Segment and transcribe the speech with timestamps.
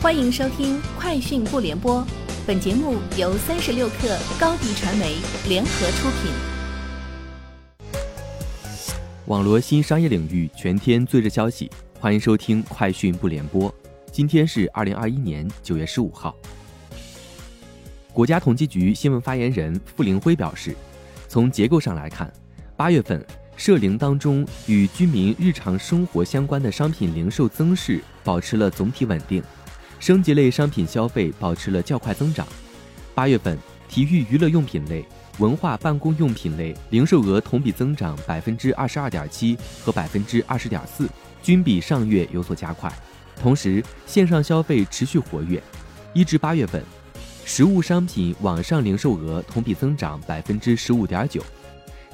[0.00, 2.00] 欢迎收听《快讯不联播》，
[2.46, 5.16] 本节目由三十六克高低传媒
[5.48, 6.30] 联合出品。
[9.26, 13.68] 网络新商业领域全天最热消息，欢迎收听《快讯不联播》。
[14.12, 16.32] 今天是二零二一年九月十五号。
[18.12, 20.76] 国家统计局新闻发言人傅凌辉表示，
[21.26, 22.32] 从结构上来看，
[22.76, 23.26] 八月份
[23.56, 29.42] 社零当中与居民日常生活相关的商品零售增势保持了总体稳定。
[29.98, 32.46] 升级类商品消费保持了较快增长。
[33.14, 33.58] 八月份，
[33.88, 35.04] 体育娱乐用品类、
[35.38, 41.08] 文化办公用品类零售额同比增长百分之二十二点七和百分之二十点四，
[41.42, 42.92] 均比上月有所加快。
[43.40, 45.62] 同时，线上消费持续活跃。
[46.12, 46.82] 一至八月份，
[47.44, 51.42] 实物商品网上零售额同比增长百分之十五点九。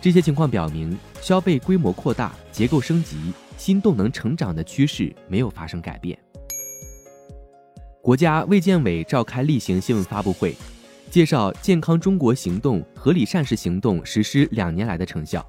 [0.00, 6.18] 这些情况表明，消费规模扩大、结构升级、新动能成长的趋势没有发生改变。
[8.04, 10.54] 国家卫健委召开例行新闻发布会，
[11.10, 15.42] 介绍“健康中国行动”合理膳食行动实施两年来的成效。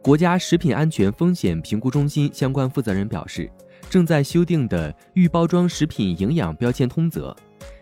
[0.00, 3.50] 国家食品安全风险评估中心相关负责人表示，
[3.90, 7.36] 正在修订的预包装食品营养标签通则，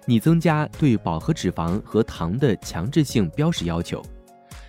[0.07, 4.03] 拟增加对饱和脂肪和糖的强制性标识要求，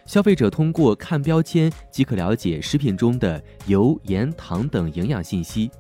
[0.05, 5.71] 消费者通过看标签即可了解食品中的油、盐、糖等营养信息。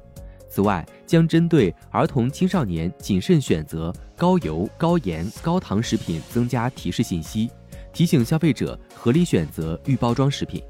[0.51, 7.49] 此外，将针对儿童青少年谨慎选择高油、高盐、高糖食品增加提示信息，
[7.93, 10.61] 提醒消费者合理选择预包装食品。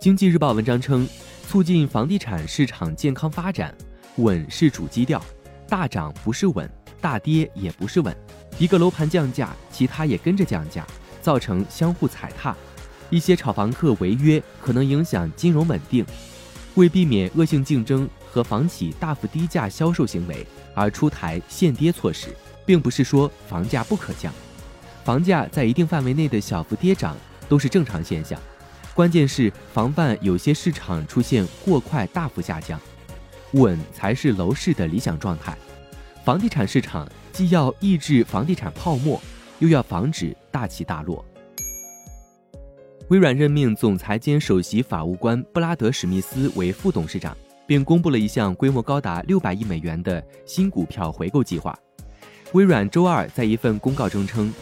[0.00, 1.06] 经济日报文章称，
[1.46, 3.74] 促进房地产市场健康发展，
[4.16, 5.22] 稳是主基调，
[5.68, 6.66] 大涨不是稳，
[7.02, 8.16] 大跌也不是稳。
[8.58, 10.86] 一个楼盘降价，其他也跟着降价，
[11.20, 12.56] 造成相互踩踏，
[13.10, 16.06] 一些炒房客违约，可能影响金融稳定。
[16.78, 22.28] 为避免恶性竞争和房企大幅低价销售行为而出台限跌措施，
[22.64, 24.32] 并不是说房价不可降，
[25.04, 27.16] 房价在一定范围内的小幅跌涨
[27.48, 28.40] 都是正常现象，
[28.94, 32.80] 关键是防范有些市场出现过快大幅下降，
[33.54, 35.58] 稳才是楼市的理想状态。
[36.24, 39.20] 房地产市场既要抑制房地产泡沫，
[39.58, 41.24] 又要防止大起大落。
[43.08, 47.34] 微软任命总裁兼首席法务官布拉德·史密斯为副董事长，
[47.66, 51.74] 并公布了一项规模高达六百亿美元的新股票回购计划。
[52.52, 54.52] 微软周二在一份公告中称，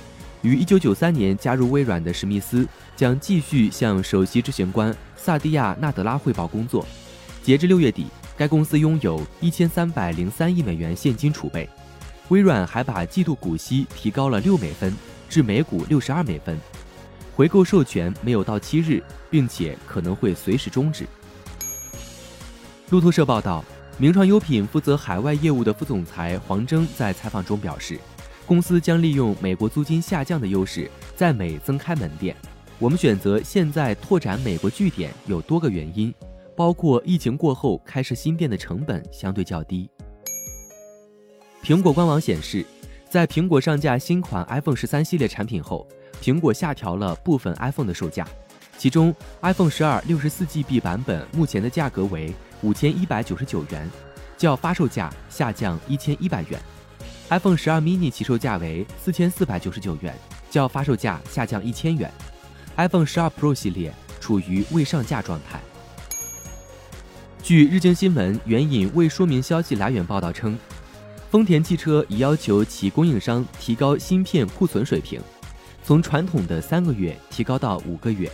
[0.43, 2.65] 于1993年加入微软的史密斯
[2.95, 6.87] 将继续向首席执行官萨蒂亚·纳德拉汇报工作。
[7.43, 11.69] 截至六月底，该公司拥有一千三百零三亿美元现金储备。
[12.29, 14.95] 微软还把季度股息提高了六美分，
[15.29, 16.57] 至每股六十二美分。
[17.37, 21.07] 回购授权没有到期日，并且可能会随时终止。
[22.89, 23.63] 路透社报道，
[23.99, 28.01] 名创优品负责海外业务的副总裁黄峥在采访中表示，
[28.47, 32.35] 公司将利用美国租金下降的优势，在美增开门店。
[32.79, 36.15] 我们选择现在拓展美国据点有多个原因，
[36.57, 39.91] 包括疫情过后开设新店的成本相对较低。
[41.63, 42.65] 苹果官网显示，
[43.11, 45.87] 在苹果上架新款 iPhone 十三系列产品后。
[46.23, 48.27] 苹果下调了部分 iPhone 的售价，
[48.77, 53.89] 其中 iPhone 十二六十四 GB 版本目前的价格为五千一百九十九元，
[54.37, 56.61] 较发售价下降一千一百元
[57.31, 60.15] ；iPhone 十二 mini 起售价为四千四百九十九元，
[60.51, 62.11] 较发售价下降一千元
[62.77, 65.61] ；iPhone 十二 Pro 系列处于未上架状态。
[67.43, 70.59] 据日经新闻援引未说明消息来源报道称，
[71.31, 75.21] 丰田汽车已要求其供应商提高芯片库存水平。
[75.87, 78.29] 从传统的三个月提高到五个月，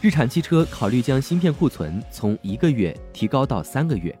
[0.00, 4.16] 日产汽车考虑将芯片库存从一个月提高到三个月，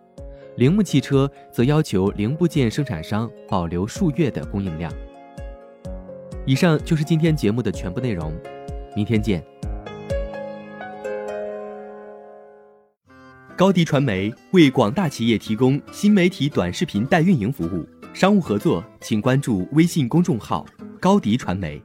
[0.56, 4.92] 铃木汽车则要求零部件生产商保留数月的供应量。
[6.44, 8.36] 以上就是今天节目的全部内容，
[8.96, 9.40] 明天见。
[13.56, 20.66] 高迪传媒为广大企业提供新媒体短视频代运营服务，商务合作请关注微信公众号
[20.98, 21.80] 高迪传媒。